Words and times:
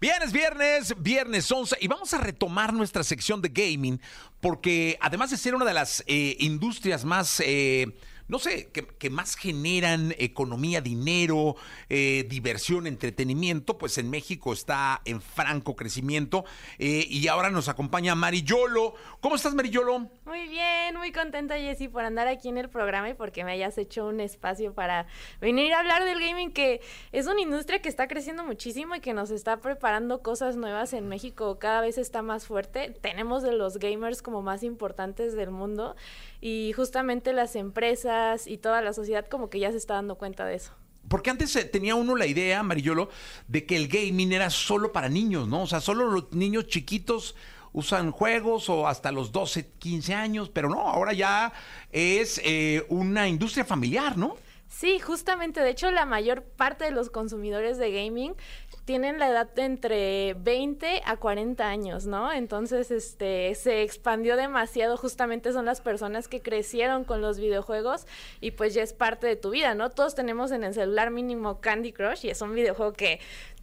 Viernes, 0.00 0.32
viernes, 0.32 0.94
viernes 0.98 1.52
11 1.52 1.76
y 1.78 1.86
vamos 1.86 2.14
a 2.14 2.18
retomar 2.18 2.72
nuestra 2.72 3.04
sección 3.04 3.42
de 3.42 3.50
gaming 3.50 4.00
porque 4.40 4.96
además 4.98 5.30
de 5.30 5.36
ser 5.36 5.54
una 5.54 5.66
de 5.66 5.74
las 5.74 6.02
eh, 6.06 6.36
industrias 6.40 7.04
más... 7.04 7.40
Eh, 7.44 7.86
no 8.30 8.38
sé, 8.38 8.70
que, 8.70 9.10
más 9.10 9.34
generan 9.34 10.14
economía, 10.16 10.80
dinero, 10.80 11.56
eh, 11.88 12.24
diversión, 12.28 12.86
entretenimiento, 12.86 13.76
pues 13.76 13.98
en 13.98 14.08
México 14.08 14.52
está 14.52 15.02
en 15.04 15.20
franco 15.20 15.74
crecimiento. 15.74 16.44
Eh, 16.78 17.06
y 17.08 17.26
ahora 17.26 17.50
nos 17.50 17.68
acompaña 17.68 18.14
Mariyolo. 18.14 18.94
¿Cómo 19.20 19.34
estás, 19.34 19.54
Mariyolo? 19.56 20.08
Muy 20.24 20.46
bien, 20.46 20.96
muy 20.96 21.10
contenta, 21.10 21.56
Jessy, 21.56 21.88
por 21.88 22.04
andar 22.04 22.28
aquí 22.28 22.48
en 22.48 22.56
el 22.56 22.68
programa 22.68 23.10
y 23.10 23.14
porque 23.14 23.42
me 23.42 23.50
hayas 23.50 23.76
hecho 23.78 24.06
un 24.06 24.20
espacio 24.20 24.74
para 24.74 25.08
venir 25.40 25.72
a 25.72 25.80
hablar 25.80 26.04
del 26.04 26.20
gaming, 26.20 26.52
que 26.52 26.80
es 27.10 27.26
una 27.26 27.40
industria 27.40 27.82
que 27.82 27.88
está 27.88 28.06
creciendo 28.06 28.44
muchísimo 28.44 28.94
y 28.94 29.00
que 29.00 29.12
nos 29.12 29.32
está 29.32 29.56
preparando 29.56 30.22
cosas 30.22 30.54
nuevas 30.54 30.92
en 30.92 31.08
México. 31.08 31.58
Cada 31.58 31.80
vez 31.80 31.98
está 31.98 32.22
más 32.22 32.46
fuerte. 32.46 32.94
Tenemos 33.00 33.42
de 33.42 33.54
los 33.54 33.78
gamers 33.78 34.22
como 34.22 34.40
más 34.40 34.62
importantes 34.62 35.34
del 35.34 35.50
mundo 35.50 35.96
y 36.40 36.72
justamente 36.74 37.32
las 37.32 37.56
empresas 37.56 38.46
y 38.46 38.58
toda 38.58 38.80
la 38.82 38.92
sociedad 38.92 39.26
como 39.26 39.50
que 39.50 39.60
ya 39.60 39.70
se 39.70 39.78
está 39.78 39.94
dando 39.94 40.16
cuenta 40.16 40.44
de 40.46 40.54
eso. 40.54 40.72
Porque 41.08 41.30
antes 41.30 41.54
eh, 41.56 41.64
tenía 41.64 41.94
uno 41.94 42.14
la 42.14 42.26
idea, 42.26 42.62
Marillolo, 42.62 43.08
de 43.48 43.66
que 43.66 43.76
el 43.76 43.88
gaming 43.88 44.32
era 44.32 44.50
solo 44.50 44.92
para 44.92 45.08
niños, 45.08 45.48
¿no? 45.48 45.62
O 45.62 45.66
sea, 45.66 45.80
solo 45.80 46.10
los 46.10 46.32
niños 46.32 46.66
chiquitos 46.66 47.34
usan 47.72 48.10
juegos 48.10 48.68
o 48.68 48.86
hasta 48.86 49.12
los 49.12 49.32
12, 49.32 49.72
15 49.78 50.14
años, 50.14 50.50
pero 50.50 50.68
no, 50.68 50.80
ahora 50.80 51.12
ya 51.12 51.52
es 51.90 52.40
eh, 52.44 52.84
una 52.88 53.28
industria 53.28 53.64
familiar, 53.64 54.16
¿no? 54.16 54.36
Sí, 54.70 55.00
justamente, 55.00 55.60
de 55.60 55.70
hecho 55.70 55.90
la 55.90 56.06
mayor 56.06 56.44
parte 56.44 56.84
de 56.84 56.92
los 56.92 57.10
consumidores 57.10 57.76
de 57.76 57.90
gaming 57.90 58.36
tienen 58.84 59.18
la 59.18 59.28
edad 59.28 59.52
de 59.52 59.64
entre 59.64 60.34
20 60.34 61.02
a 61.04 61.16
40 61.16 61.68
años, 61.68 62.06
¿no? 62.06 62.32
Entonces, 62.32 62.92
este, 62.92 63.52
se 63.56 63.82
expandió 63.82 64.36
demasiado, 64.36 64.96
justamente 64.96 65.52
son 65.52 65.64
las 65.64 65.80
personas 65.80 66.28
que 66.28 66.40
crecieron 66.40 67.02
con 67.02 67.20
los 67.20 67.40
videojuegos 67.40 68.06
y 68.40 68.52
pues 68.52 68.72
ya 68.72 68.84
es 68.84 68.92
parte 68.92 69.26
de 69.26 69.34
tu 69.34 69.50
vida, 69.50 69.74
¿no? 69.74 69.90
Todos 69.90 70.14
tenemos 70.14 70.52
en 70.52 70.62
el 70.62 70.72
celular 70.72 71.10
mínimo 71.10 71.60
Candy 71.60 71.92
Crush 71.92 72.24
y 72.24 72.30
es 72.30 72.40
un 72.40 72.54
videojuego 72.54 72.92
que 72.92 73.18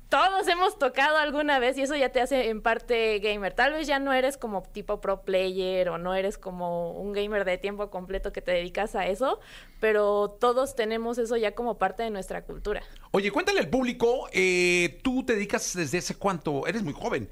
todos 0.09 0.47
hemos 0.47 0.79
tocado 0.79 1.17
alguna 1.17 1.59
vez 1.59 1.77
y 1.77 1.81
eso 1.81 1.95
ya 1.95 2.09
te 2.09 2.21
hace 2.21 2.49
en 2.49 2.61
parte 2.61 3.19
gamer. 3.19 3.53
Tal 3.53 3.73
vez 3.73 3.87
ya 3.87 3.99
no 3.99 4.13
eres 4.13 4.37
como 4.37 4.63
tipo 4.63 5.01
pro 5.01 5.21
player 5.21 5.89
o 5.89 5.97
no 5.97 6.15
eres 6.15 6.37
como 6.37 6.91
un 6.91 7.13
gamer 7.13 7.43
de 7.43 7.57
tiempo 7.57 7.89
completo 7.89 8.31
que 8.31 8.41
te 8.41 8.51
dedicas 8.51 8.95
a 8.95 9.07
eso, 9.07 9.39
pero 9.79 10.29
todos 10.39 10.75
tenemos 10.75 11.17
eso 11.17 11.35
ya 11.35 11.53
como 11.55 11.77
parte 11.77 12.03
de 12.03 12.09
nuestra 12.09 12.43
cultura. 12.43 12.83
Oye, 13.11 13.31
cuéntale 13.31 13.59
al 13.59 13.69
público, 13.69 14.29
eh, 14.31 14.99
tú 15.03 15.23
te 15.23 15.33
dedicas 15.33 15.75
desde 15.75 15.97
hace 15.97 16.15
cuánto, 16.15 16.67
eres 16.67 16.83
muy 16.83 16.93
joven, 16.93 17.29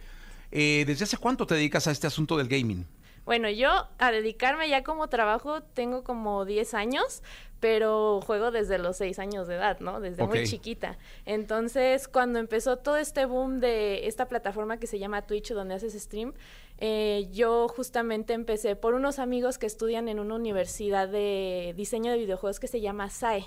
eh, 0.51 0.83
¿desde 0.85 1.05
hace 1.05 1.17
cuánto 1.17 1.45
te 1.47 1.55
dedicas 1.55 1.87
a 1.87 1.91
este 1.91 2.07
asunto 2.07 2.37
del 2.37 2.47
gaming? 2.47 2.85
Bueno, 3.25 3.49
yo 3.49 3.87
a 3.97 4.11
dedicarme 4.11 4.69
ya 4.69 4.83
como 4.83 5.07
trabajo 5.09 5.61
tengo 5.61 6.03
como 6.03 6.45
10 6.45 6.75
años, 6.75 7.23
pero 7.59 8.21
juego 8.21 8.51
desde 8.51 8.77
los 8.77 8.97
6 8.97 9.17
años 9.17 9.47
de 9.47 9.55
edad, 9.55 9.79
¿no? 9.79 9.99
Desde 9.99 10.25
muy 10.27 10.45
chiquita. 10.45 10.99
Entonces, 11.25 12.07
cuando 12.07 12.37
empezó 12.37 12.77
todo 12.77 12.97
este 12.97 13.25
boom 13.25 13.59
de 13.59 14.07
esta 14.07 14.27
plataforma 14.27 14.77
que 14.77 14.85
se 14.85 14.99
llama 14.99 15.23
Twitch, 15.23 15.51
donde 15.53 15.73
haces 15.73 15.93
stream, 15.93 16.33
eh, 16.77 17.27
yo 17.31 17.67
justamente 17.67 18.33
empecé 18.33 18.75
por 18.75 18.93
unos 18.93 19.17
amigos 19.17 19.57
que 19.57 19.65
estudian 19.65 20.07
en 20.07 20.19
una 20.19 20.35
universidad 20.35 21.07
de 21.07 21.73
diseño 21.75 22.11
de 22.11 22.19
videojuegos 22.19 22.59
que 22.59 22.67
se 22.67 22.81
llama 22.81 23.09
SAE. 23.09 23.45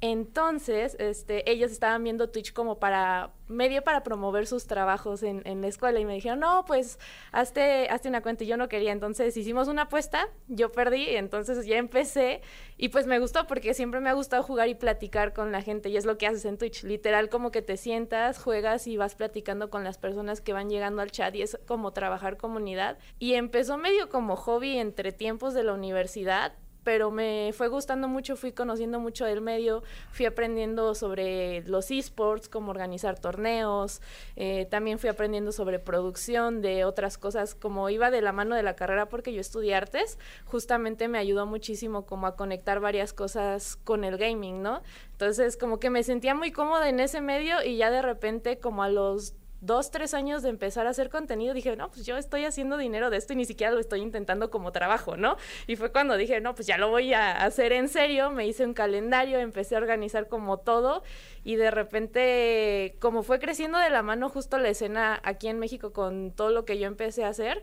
Entonces, 0.00 0.96
este, 0.98 1.50
ellos 1.50 1.70
estaban 1.70 2.02
viendo 2.02 2.30
Twitch 2.30 2.52
como 2.52 2.78
para 2.78 3.32
medio 3.48 3.82
para 3.82 4.02
promover 4.02 4.46
sus 4.46 4.66
trabajos 4.66 5.22
en, 5.22 5.42
en, 5.44 5.60
la 5.60 5.68
escuela 5.68 6.00
y 6.00 6.04
me 6.04 6.14
dijeron, 6.14 6.40
no, 6.40 6.64
pues 6.64 6.98
hazte, 7.32 7.86
hazte 7.90 8.08
una 8.08 8.22
cuenta 8.22 8.44
y 8.44 8.46
yo 8.46 8.56
no 8.56 8.68
quería. 8.68 8.92
Entonces 8.92 9.36
hicimos 9.36 9.68
una 9.68 9.82
apuesta, 9.82 10.28
yo 10.48 10.72
perdí, 10.72 11.10
y 11.10 11.16
entonces 11.16 11.64
ya 11.66 11.76
empecé 11.76 12.40
y 12.76 12.88
pues 12.88 13.06
me 13.06 13.18
gustó 13.18 13.46
porque 13.46 13.74
siempre 13.74 14.00
me 14.00 14.10
ha 14.10 14.14
gustado 14.14 14.42
jugar 14.42 14.68
y 14.68 14.74
platicar 14.74 15.32
con 15.32 15.52
la 15.52 15.62
gente 15.62 15.88
y 15.88 15.96
es 15.96 16.04
lo 16.04 16.18
que 16.18 16.26
haces 16.26 16.44
en 16.44 16.58
Twitch, 16.58 16.82
literal 16.84 17.28
como 17.28 17.50
que 17.50 17.62
te 17.62 17.76
sientas, 17.76 18.38
juegas 18.38 18.86
y 18.86 18.96
vas 18.96 19.14
platicando 19.14 19.70
con 19.70 19.84
las 19.84 19.98
personas 19.98 20.40
que 20.40 20.52
van 20.52 20.70
llegando 20.70 21.02
al 21.02 21.10
chat 21.10 21.34
y 21.34 21.42
es 21.42 21.58
como 21.66 21.92
trabajar 21.92 22.36
comunidad. 22.36 22.98
Y 23.18 23.34
empezó 23.34 23.76
medio 23.76 24.08
como 24.08 24.36
hobby 24.36 24.78
entre 24.78 25.12
tiempos 25.12 25.54
de 25.54 25.64
la 25.64 25.74
universidad, 25.74 26.54
pero 26.84 27.10
me 27.10 27.52
fue 27.54 27.68
gustando 27.68 28.08
mucho, 28.08 28.36
fui 28.36 28.52
conociendo 28.52 29.00
mucho 29.00 29.24
del 29.24 29.40
medio, 29.40 29.82
fui 30.10 30.26
aprendiendo 30.26 30.94
sobre 30.94 31.62
los 31.66 31.90
esports, 31.90 32.48
cómo 32.48 32.70
organizar 32.70 33.18
torneos, 33.18 34.00
eh, 34.36 34.66
también 34.70 34.98
fui 34.98 35.10
aprendiendo 35.10 35.52
sobre 35.52 35.78
producción 35.78 36.60
de 36.60 36.84
otras 36.84 37.18
cosas, 37.18 37.54
como 37.54 37.88
iba 37.90 38.10
de 38.10 38.22
la 38.22 38.32
mano 38.32 38.54
de 38.54 38.62
la 38.62 38.74
carrera 38.76 39.08
porque 39.08 39.32
yo 39.32 39.40
estudié 39.40 39.74
artes, 39.74 40.18
justamente 40.44 41.08
me 41.08 41.18
ayudó 41.18 41.46
muchísimo 41.46 42.06
como 42.06 42.26
a 42.26 42.36
conectar 42.36 42.80
varias 42.80 43.12
cosas 43.12 43.76
con 43.76 44.04
el 44.04 44.16
gaming, 44.16 44.62
¿no? 44.62 44.82
Entonces 45.12 45.56
como 45.56 45.78
que 45.78 45.90
me 45.90 46.02
sentía 46.02 46.34
muy 46.34 46.52
cómoda 46.52 46.88
en 46.88 47.00
ese 47.00 47.20
medio 47.20 47.62
y 47.62 47.76
ya 47.76 47.90
de 47.90 48.02
repente 48.02 48.58
como 48.58 48.82
a 48.82 48.88
los 48.88 49.34
dos, 49.62 49.92
tres 49.92 50.12
años 50.12 50.42
de 50.42 50.50
empezar 50.50 50.86
a 50.86 50.90
hacer 50.90 51.08
contenido, 51.08 51.54
dije, 51.54 51.74
no, 51.76 51.88
pues 51.88 52.04
yo 52.04 52.18
estoy 52.18 52.44
haciendo 52.44 52.76
dinero 52.76 53.10
de 53.10 53.16
esto 53.16 53.32
y 53.32 53.36
ni 53.36 53.44
siquiera 53.44 53.72
lo 53.72 53.78
estoy 53.78 54.00
intentando 54.00 54.50
como 54.50 54.72
trabajo, 54.72 55.16
¿no? 55.16 55.36
Y 55.68 55.76
fue 55.76 55.92
cuando 55.92 56.16
dije, 56.16 56.40
no, 56.40 56.54
pues 56.54 56.66
ya 56.66 56.76
lo 56.78 56.90
voy 56.90 57.14
a 57.14 57.44
hacer 57.44 57.72
en 57.72 57.88
serio, 57.88 58.30
me 58.30 58.46
hice 58.46 58.66
un 58.66 58.74
calendario, 58.74 59.38
empecé 59.38 59.76
a 59.76 59.78
organizar 59.78 60.28
como 60.28 60.58
todo 60.58 61.04
y 61.44 61.54
de 61.54 61.70
repente, 61.70 62.96
como 62.98 63.22
fue 63.22 63.38
creciendo 63.38 63.78
de 63.78 63.88
la 63.88 64.02
mano 64.02 64.28
justo 64.28 64.58
la 64.58 64.68
escena 64.68 65.20
aquí 65.22 65.46
en 65.46 65.60
México 65.60 65.92
con 65.92 66.32
todo 66.32 66.50
lo 66.50 66.64
que 66.64 66.78
yo 66.78 66.88
empecé 66.88 67.24
a 67.24 67.28
hacer, 67.28 67.62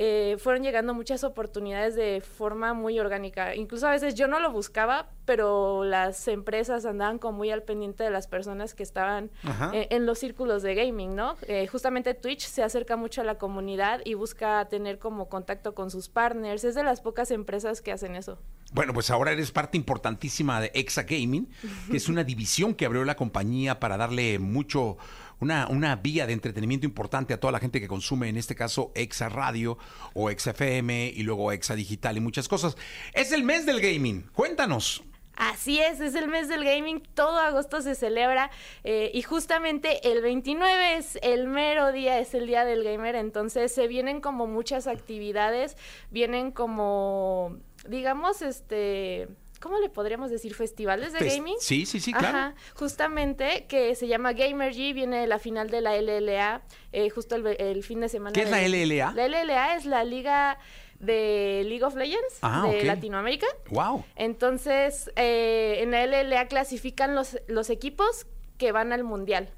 eh, 0.00 0.36
fueron 0.38 0.62
llegando 0.62 0.94
muchas 0.94 1.24
oportunidades 1.24 1.96
de 1.96 2.20
forma 2.20 2.72
muy 2.72 3.00
orgánica. 3.00 3.56
Incluso 3.56 3.88
a 3.88 3.90
veces 3.90 4.14
yo 4.14 4.28
no 4.28 4.38
lo 4.38 4.52
buscaba, 4.52 5.08
pero 5.24 5.82
las 5.82 6.28
empresas 6.28 6.86
andaban 6.86 7.18
como 7.18 7.38
muy 7.38 7.50
al 7.50 7.64
pendiente 7.64 8.04
de 8.04 8.10
las 8.10 8.28
personas 8.28 8.74
que 8.74 8.84
estaban 8.84 9.30
eh, 9.72 9.88
en 9.90 10.06
los 10.06 10.20
círculos 10.20 10.62
de 10.62 10.76
gaming, 10.76 11.16
¿no? 11.16 11.36
Eh, 11.42 11.66
justamente 11.66 12.14
Twitch 12.14 12.46
se 12.46 12.62
acerca 12.62 12.96
mucho 12.96 13.22
a 13.22 13.24
la 13.24 13.38
comunidad 13.38 14.00
y 14.04 14.14
busca 14.14 14.64
tener 14.68 15.00
como 15.00 15.28
contacto 15.28 15.74
con 15.74 15.90
sus 15.90 16.08
partners. 16.08 16.62
Es 16.62 16.76
de 16.76 16.84
las 16.84 17.00
pocas 17.00 17.32
empresas 17.32 17.82
que 17.82 17.90
hacen 17.90 18.14
eso. 18.14 18.38
Bueno, 18.72 18.92
pues 18.92 19.10
ahora 19.10 19.32
eres 19.32 19.50
parte 19.50 19.76
importantísima 19.76 20.60
de 20.60 20.70
Exa 20.74 21.02
Gaming, 21.02 21.48
que 21.90 21.96
es 21.96 22.08
una 22.08 22.22
división 22.22 22.74
que 22.74 22.86
abrió 22.86 23.04
la 23.04 23.16
compañía 23.16 23.80
para 23.80 23.96
darle 23.96 24.38
mucho 24.38 24.98
una, 25.40 25.68
una 25.68 25.96
vía 25.96 26.26
de 26.26 26.32
entretenimiento 26.32 26.86
importante 26.86 27.34
a 27.34 27.40
toda 27.40 27.52
la 27.52 27.60
gente 27.60 27.80
que 27.80 27.88
consume, 27.88 28.28
en 28.28 28.36
este 28.36 28.54
caso, 28.54 28.92
Exa 28.94 29.28
Radio 29.28 29.78
o 30.14 30.30
Exa 30.30 30.50
FM 30.50 31.12
y 31.14 31.22
luego 31.22 31.52
Exa 31.52 31.74
Digital 31.74 32.16
y 32.16 32.20
muchas 32.20 32.48
cosas. 32.48 32.76
Es 33.12 33.32
el 33.32 33.44
mes 33.44 33.66
del 33.66 33.80
gaming. 33.80 34.22
Cuéntanos. 34.32 35.02
Así 35.38 35.78
es, 35.78 36.00
es 36.00 36.16
el 36.16 36.26
mes 36.26 36.48
del 36.48 36.64
gaming, 36.64 37.00
todo 37.14 37.38
agosto 37.38 37.80
se 37.80 37.94
celebra 37.94 38.50
eh, 38.82 39.12
y 39.14 39.22
justamente 39.22 40.10
el 40.10 40.20
29 40.20 40.96
es 40.96 41.16
el 41.22 41.46
mero 41.46 41.92
día, 41.92 42.18
es 42.18 42.34
el 42.34 42.48
día 42.48 42.64
del 42.64 42.82
gamer, 42.82 43.14
entonces 43.14 43.70
se 43.70 43.86
vienen 43.86 44.20
como 44.20 44.48
muchas 44.48 44.88
actividades, 44.88 45.76
vienen 46.10 46.50
como, 46.50 47.56
digamos, 47.86 48.42
este 48.42 49.28
¿cómo 49.60 49.78
le 49.78 49.88
podríamos 49.88 50.30
decir? 50.30 50.54
Festivales 50.54 51.12
de 51.12 51.28
gaming. 51.28 51.56
Sí, 51.60 51.86
sí, 51.86 52.00
sí, 52.00 52.12
claro. 52.12 52.38
Ajá, 52.38 52.54
justamente, 52.74 53.66
que 53.68 53.94
se 53.94 54.08
llama 54.08 54.32
Gamer 54.32 54.72
G, 54.72 54.94
viene 54.94 55.26
la 55.26 55.38
final 55.38 55.70
de 55.70 55.80
la 55.80 56.00
LLA, 56.00 56.62
eh, 56.92 57.10
justo 57.10 57.36
el, 57.36 57.82
fin 57.82 58.00
de 58.00 58.08
semana. 58.08 58.32
¿Qué 58.32 58.42
es 58.42 58.50
la 58.50 58.60
LLA? 58.60 59.12
La 59.12 59.28
LLA 59.28 59.76
es 59.76 59.84
la 59.84 60.04
liga 60.04 60.58
de 60.98 61.62
League 61.66 61.84
of 61.84 61.94
Legends 61.94 62.38
ah, 62.42 62.66
de 62.70 62.84
Latinoamérica. 62.84 63.46
Wow. 63.70 64.04
Entonces, 64.16 65.10
eh, 65.16 65.78
en 65.80 65.92
la 65.92 66.06
LLA 66.06 66.48
clasifican 66.48 67.14
los, 67.14 67.38
los 67.46 67.70
equipos 67.70 68.26
que 68.56 68.72
van 68.72 68.92
al 68.92 69.04
mundial 69.04 69.50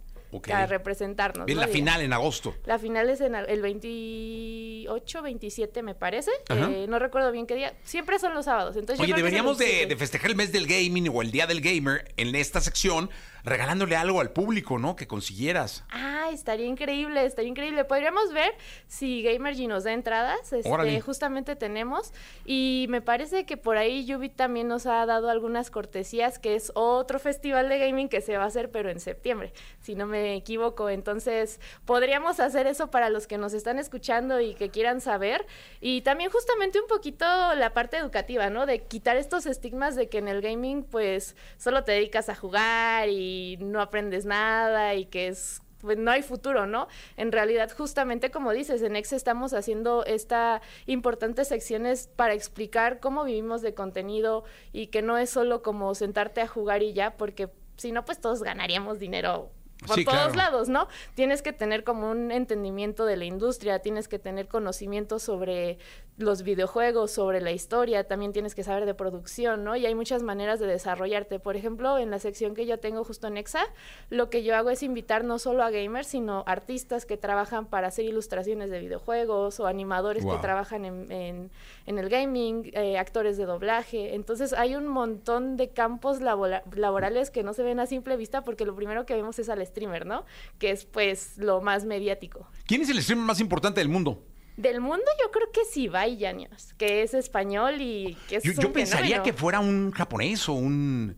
a 0.52 0.66
representarnos. 0.66 1.46
Bien, 1.46 1.58
la 1.58 1.68
final 1.68 2.02
en 2.02 2.12
agosto. 2.12 2.54
La 2.64 2.78
final 2.78 3.10
es 3.10 3.20
en 3.20 3.34
el 3.34 3.62
28, 3.62 5.22
27 5.22 5.82
me 5.82 5.94
parece. 5.94 6.30
Eh, 6.48 6.86
no 6.88 6.98
recuerdo 6.98 7.32
bien 7.32 7.46
qué 7.46 7.54
día. 7.54 7.74
Siempre 7.84 8.18
son 8.18 8.34
los 8.34 8.44
sábados. 8.44 8.76
Entonces 8.76 9.02
Oye, 9.02 9.14
deberíamos 9.14 9.58
de, 9.58 9.86
de, 9.86 9.96
festejar 9.96 10.30
el 10.30 10.36
mes 10.36 10.52
del 10.52 10.66
gaming 10.66 11.08
o 11.08 11.22
el 11.22 11.30
día 11.30 11.46
del 11.46 11.60
gamer 11.60 12.12
en 12.16 12.34
esta 12.34 12.60
sección 12.60 13.10
regalándole 13.44 13.96
algo 13.96 14.20
al 14.20 14.30
público, 14.30 14.78
¿no? 14.78 14.96
Que 14.96 15.06
consiguieras. 15.06 15.84
Ah, 15.90 16.28
estaría 16.32 16.66
increíble, 16.66 17.24
estaría 17.24 17.50
increíble. 17.50 17.84
Podríamos 17.84 18.32
ver 18.32 18.52
si 18.86 19.22
Gamergy 19.22 19.66
nos 19.66 19.84
da 19.84 19.92
entradas. 19.92 20.52
Este, 20.52 21.00
justamente 21.00 21.56
tenemos. 21.56 22.12
Y 22.44 22.86
me 22.88 23.00
parece 23.00 23.46
que 23.46 23.56
por 23.56 23.76
ahí 23.76 24.04
Yubi 24.04 24.28
también 24.28 24.68
nos 24.68 24.86
ha 24.86 25.04
dado 25.06 25.30
algunas 25.30 25.70
cortesías, 25.70 26.38
que 26.38 26.54
es 26.54 26.72
otro 26.74 27.18
festival 27.18 27.68
de 27.68 27.78
gaming 27.78 28.08
que 28.08 28.20
se 28.20 28.36
va 28.36 28.44
a 28.44 28.46
hacer, 28.46 28.70
pero 28.70 28.90
en 28.90 29.00
septiembre, 29.00 29.52
si 29.80 29.94
no 29.94 30.06
me 30.06 30.19
equivoco. 30.34 30.88
Entonces, 30.88 31.60
podríamos 31.84 32.40
hacer 32.40 32.66
eso 32.66 32.90
para 32.90 33.10
los 33.10 33.26
que 33.26 33.38
nos 33.38 33.52
están 33.52 33.78
escuchando 33.78 34.40
y 34.40 34.54
que 34.54 34.70
quieran 34.70 35.00
saber. 35.00 35.46
Y 35.80 36.02
también 36.02 36.30
justamente 36.30 36.80
un 36.80 36.86
poquito 36.86 37.24
la 37.54 37.72
parte 37.72 37.96
educativa, 37.96 38.50
¿no? 38.50 38.66
De 38.66 38.84
quitar 38.84 39.16
estos 39.16 39.46
estigmas 39.46 39.96
de 39.96 40.08
que 40.08 40.18
en 40.18 40.28
el 40.28 40.40
gaming, 40.40 40.84
pues, 40.84 41.36
solo 41.56 41.84
te 41.84 41.92
dedicas 41.92 42.28
a 42.28 42.34
jugar 42.34 43.08
y 43.08 43.58
no 43.60 43.80
aprendes 43.80 44.24
nada 44.24 44.94
y 44.94 45.06
que 45.06 45.28
es 45.28 45.62
pues 45.80 45.98
no 45.98 46.10
hay 46.10 46.22
futuro, 46.22 46.66
¿no? 46.66 46.88
En 47.16 47.32
realidad, 47.32 47.70
justamente 47.76 48.30
como 48.30 48.52
dices, 48.52 48.82
en 48.82 48.96
Ex 48.96 49.12
estamos 49.12 49.52
haciendo 49.52 50.04
esta 50.04 50.60
importantes 50.86 51.48
secciones 51.48 52.08
para 52.16 52.34
explicar 52.34 53.00
cómo 53.00 53.24
vivimos 53.24 53.62
de 53.62 53.74
contenido 53.74 54.44
y 54.72 54.88
que 54.88 55.02
no 55.02 55.18
es 55.18 55.30
solo 55.30 55.62
como 55.62 55.94
sentarte 55.94 56.40
a 56.40 56.46
jugar 56.46 56.82
y 56.82 56.92
ya, 56.92 57.16
porque 57.16 57.50
si 57.76 57.92
no, 57.92 58.04
pues 58.04 58.20
todos 58.20 58.42
ganaríamos 58.42 58.98
dinero 58.98 59.50
por 59.86 60.04
todos 60.04 60.36
lados, 60.36 60.68
¿no? 60.68 60.88
Tienes 61.14 61.42
que 61.42 61.52
tener 61.52 61.84
como 61.84 62.10
un 62.10 62.30
entendimiento 62.30 63.04
de 63.04 63.16
la 63.16 63.24
industria, 63.24 63.80
tienes 63.80 64.08
que 64.08 64.18
tener 64.18 64.48
conocimiento 64.48 65.18
sobre 65.18 65.78
los 66.20 66.42
videojuegos, 66.42 67.10
sobre 67.10 67.40
la 67.40 67.50
historia, 67.50 68.04
también 68.04 68.32
tienes 68.32 68.54
que 68.54 68.62
saber 68.62 68.84
de 68.84 68.94
producción, 68.94 69.64
¿no? 69.64 69.76
Y 69.76 69.86
hay 69.86 69.94
muchas 69.94 70.22
maneras 70.22 70.60
de 70.60 70.66
desarrollarte. 70.66 71.38
Por 71.38 71.56
ejemplo, 71.56 71.98
en 71.98 72.10
la 72.10 72.18
sección 72.18 72.54
que 72.54 72.66
yo 72.66 72.78
tengo 72.78 73.04
justo 73.04 73.26
en 73.26 73.36
EXA, 73.36 73.64
lo 74.10 74.28
que 74.30 74.42
yo 74.42 74.54
hago 74.54 74.70
es 74.70 74.82
invitar 74.82 75.24
no 75.24 75.38
solo 75.38 75.62
a 75.62 75.70
gamers, 75.70 76.08
sino 76.08 76.44
artistas 76.46 77.06
que 77.06 77.16
trabajan 77.16 77.66
para 77.66 77.88
hacer 77.88 78.04
ilustraciones 78.04 78.70
de 78.70 78.80
videojuegos 78.80 79.60
o 79.60 79.66
animadores 79.66 80.24
que 80.24 80.36
trabajan 80.42 80.84
en, 80.84 81.50
en, 81.86 81.98
el 81.98 82.08
gaming, 82.08 82.70
eh, 82.74 82.98
actores 82.98 83.36
de 83.36 83.46
doblaje. 83.46 84.14
Entonces 84.14 84.52
hay 84.52 84.76
un 84.76 84.86
montón 84.86 85.56
de 85.56 85.70
campos 85.70 86.20
laborales 86.20 87.30
que 87.30 87.42
no 87.42 87.54
se 87.54 87.62
ven 87.62 87.80
a 87.80 87.86
simple 87.86 88.16
vista 88.16 88.42
porque 88.42 88.64
lo 88.64 88.74
primero 88.74 89.06
que 89.06 89.14
vemos 89.14 89.38
es 89.38 89.48
al 89.48 89.62
streamer, 89.70 90.06
¿no? 90.06 90.24
Que 90.58 90.70
es 90.70 90.84
pues 90.84 91.38
lo 91.38 91.60
más 91.60 91.84
mediático. 91.84 92.46
¿Quién 92.66 92.82
es 92.82 92.90
el 92.90 93.02
streamer 93.02 93.24
más 93.24 93.40
importante 93.40 93.80
del 93.80 93.88
mundo? 93.88 94.22
Del 94.60 94.80
mundo 94.80 95.06
yo 95.22 95.30
creo 95.30 95.50
que 95.52 95.64
sí 95.64 95.84
Ibai 95.84 96.18
Llanos, 96.18 96.74
que 96.74 97.02
es 97.02 97.14
español 97.14 97.80
y 97.80 98.16
que 98.28 98.36
es 98.36 98.44
Yo, 98.44 98.52
yo 98.52 98.72
pensaría 98.72 99.22
que 99.22 99.32
fuera 99.32 99.58
un 99.58 99.90
japonés 99.90 100.48
o 100.50 100.52
un, 100.52 101.16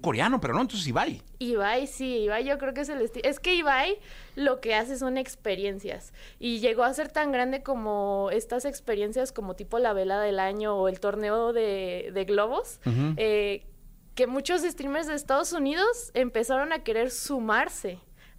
coreano, 0.00 0.40
pero 0.40 0.54
no, 0.54 0.60
entonces 0.60 0.86
Ibai. 0.88 1.22
Ibai, 1.38 1.86
sí, 1.86 2.24
Ibai 2.24 2.44
yo 2.44 2.58
creo 2.58 2.74
que 2.74 2.82
es 2.82 2.88
el 2.88 3.00
estilo. 3.00 3.28
Es 3.28 3.40
que 3.40 3.54
Ibai 3.54 3.98
lo 4.36 4.60
que 4.60 4.74
hace 4.74 4.96
son 4.96 5.18
experiencias 5.18 6.12
y 6.38 6.60
llegó 6.60 6.84
a 6.84 6.94
ser 6.94 7.08
tan 7.08 7.32
grande 7.32 7.62
como 7.62 8.28
estas 8.32 8.64
experiencias 8.64 9.32
como 9.32 9.54
tipo 9.54 9.78
la 9.78 9.92
velada 9.92 10.22
del 10.22 10.38
año 10.38 10.76
o 10.76 10.88
el 10.88 11.00
torneo 11.00 11.52
de, 11.52 12.24
globos, 12.28 12.80
eh, 13.16 13.64
que 14.14 14.26
muchos 14.26 14.62
streamers 14.62 15.06
de 15.06 15.14
Estados 15.14 15.52
Unidos 15.52 16.10
empezaron 16.14 16.72
a 16.72 16.84
querer 16.84 17.10
sumarse 17.10 17.98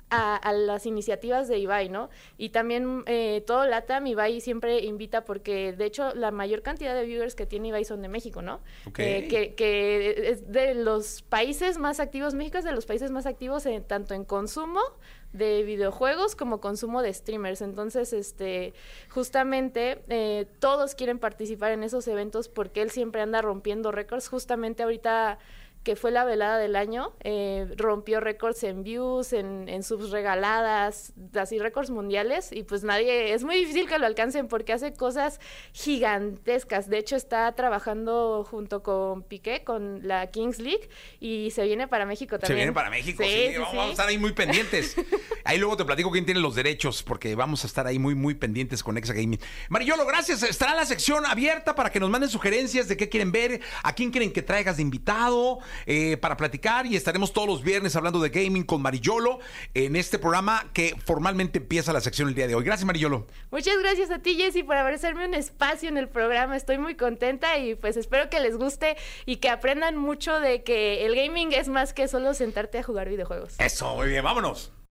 a, 0.10 0.54
las 0.54 0.86
iniciativas 0.86 1.48
de 1.48 1.58
Ibai, 1.58 1.90
¿no? 1.90 2.10
Y 2.38 2.50
también 2.50 3.04
eh, 3.06 3.44
todo 3.46 3.66
LATAM, 3.66 4.08
Ibai 4.08 4.40
siempre 4.40 4.80
invita 4.80 5.26
porque, 5.26 5.74
de 5.74 5.86
hecho, 5.86 6.14
la 6.14 6.32
mayor 6.32 6.62
cantidad 6.62 6.96
de 6.96 7.06
viewers 7.06 7.36
que 7.36 7.46
tiene 7.46 7.70
Ibai 7.70 7.86
son 7.86 8.02
de 8.02 8.08
México, 8.08 8.42
¿no? 8.42 8.62
Eh, 8.98 9.28
que, 9.30 9.56
que, 9.56 10.30
es 10.30 10.52
de 10.52 10.76
los 10.76 11.22
países 11.24 11.78
más 11.78 12.00
activos, 12.00 12.34
México 12.34 12.58
es 12.58 12.64
de 12.64 12.72
los 12.72 12.86
países 12.86 13.12
más 13.12 13.26
activos 13.26 13.66
en, 13.66 13.84
tanto 13.84 14.14
en 14.14 14.24
consumo 14.26 14.80
de 15.34 15.64
videojuegos 15.64 16.36
como 16.36 16.62
consumo 16.62 17.02
de 17.02 17.14
streamers. 17.14 17.62
Entonces, 17.62 18.14
este, 18.14 18.74
justamente 19.10 20.02
eh, 20.08 20.46
todos 20.60 20.96
quieren 20.96 21.20
participar 21.20 21.72
en 21.74 21.84
esos 21.84 22.08
eventos 22.08 22.48
porque 22.48 22.82
él 22.82 22.90
siempre 22.90 23.22
anda 23.22 23.42
rompiendo 23.42 23.92
récords. 23.92 24.30
Justamente 24.30 24.84
ahorita 24.84 25.40
que 25.86 25.96
fue 25.96 26.10
la 26.10 26.26
velada 26.26 26.58
del 26.58 26.76
año, 26.76 27.14
eh, 27.24 27.68
rompió 27.78 28.20
récords 28.20 28.64
en 28.64 28.82
views, 28.84 29.34
en, 29.34 29.70
en 29.70 29.84
subs 29.84 30.10
regaladas, 30.10 31.14
así 31.36 31.60
récords 31.60 31.92
mundiales, 31.92 32.52
y 32.52 32.64
pues 32.64 32.84
nadie, 32.84 33.34
es 33.34 33.44
muy 33.44 33.56
difícil 33.56 33.88
que 33.88 34.00
lo 34.00 34.08
alcancen 34.08 34.48
porque 34.48 34.74
hace 34.74 34.94
cosas 34.94 35.40
gigantescas. 35.74 36.90
De 36.90 36.98
hecho, 36.98 37.16
está 37.16 37.52
trabajando 37.54 38.44
junto 38.50 38.82
con 38.82 39.22
Piqué, 39.22 39.64
con 39.64 40.08
la 40.08 40.32
Kings 40.32 40.58
League, 40.58 40.90
y 41.20 41.52
se 41.52 41.64
viene 41.66 41.88
para 41.88 42.08
México 42.08 42.40
también. 42.40 42.48
Se 42.48 42.56
viene 42.56 42.74
para 42.74 42.90
México, 42.90 43.24
sí, 43.24 43.54
vamos, 43.56 43.78
a 43.78 43.92
estar 43.92 44.08
ahí 44.08 44.18
muy 44.18 44.34
pendientes. 44.34 44.96
ahí 45.44 45.60
luego 45.60 45.78
te 45.78 45.86
platico 45.86 46.10
quién 46.10 46.26
tiene 46.26 46.40
los 46.40 46.56
derechos, 46.56 47.04
porque 47.04 47.36
vamos 47.36 47.64
a 47.64 47.68
estar 47.68 47.86
ahí 47.86 48.00
muy, 48.00 48.16
muy 48.16 48.34
pendientes 48.34 48.82
con 48.82 48.98
Exa 48.98 49.14
Gaming. 49.14 49.40
Mariolo, 49.70 50.04
gracias. 50.08 50.42
Estará 50.42 50.74
la 50.74 50.86
sección 50.86 51.28
abierta 51.28 51.76
para 51.76 51.92
que 51.92 52.00
nos 52.00 52.10
manden 52.10 52.32
sugerencias 52.32 52.88
de 52.88 52.98
qué 52.98 53.08
quieren 53.08 53.32
ver, 53.32 53.62
a 53.84 53.94
quién 53.94 54.10
quieren 54.10 54.34
que 54.34 54.42
traigas 54.42 54.78
de 54.78 54.82
invitado. 54.82 55.60
Eh, 55.86 56.18
para 56.18 56.38
platicar 56.38 56.86
y 56.86 56.96
estaremos 56.96 57.34
todos 57.34 57.48
los 57.48 57.64
viernes 57.64 57.96
hablando 57.96 58.20
de 58.20 58.30
gaming 58.30 58.64
con 58.64 58.82
Marillolo 58.82 59.40
en 59.74 59.96
este 59.96 60.20
programa 60.20 60.66
que 60.74 60.96
formalmente 61.06 61.60
empieza 61.60 61.94
la 61.94 62.02
sección 62.02 62.30
el 62.30 62.36
día 62.36 62.48
de 62.48 62.56
hoy. 62.56 62.64
Gracias, 62.64 62.86
Marillolo. 62.86 63.28
Muchas 63.52 63.78
gracias 63.80 64.12
a 64.12 64.20
ti, 64.20 64.36
Jessy, 64.36 64.64
por 64.64 64.76
hacerme 64.78 65.26
un 65.26 65.34
espacio 65.34 65.90
en 65.90 65.98
el 65.98 66.10
programa. 66.10 66.56
Estoy 66.56 66.78
muy 66.78 66.96
contenta 66.96 67.58
y 67.58 67.76
pues 67.76 67.98
espero 67.98 68.30
que 68.30 68.40
les 68.40 68.58
guste 68.58 68.98
y 69.26 69.38
que 69.38 69.50
aprendan 69.50 69.98
mucho 69.98 70.40
de 70.40 70.64
que 70.64 71.06
el 71.06 71.16
gaming 71.16 71.54
es 71.54 71.68
más 71.68 71.94
que 71.94 72.08
solo 72.08 72.34
sentarte 72.34 72.80
a 72.80 72.84
jugar 72.84 73.10
videojuegos. 73.10 73.56
Eso, 73.60 73.96
muy 73.96 74.10
bien, 74.10 74.24
vámonos. 74.24 74.72